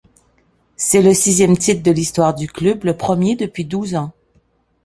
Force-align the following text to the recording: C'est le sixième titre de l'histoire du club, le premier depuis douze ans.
C'est 0.77 1.03
le 1.03 1.13
sixième 1.13 1.55
titre 1.55 1.83
de 1.83 1.91
l'histoire 1.91 2.33
du 2.33 2.47
club, 2.47 2.85
le 2.85 2.97
premier 2.97 3.35
depuis 3.35 3.65
douze 3.65 3.93
ans. 3.93 4.11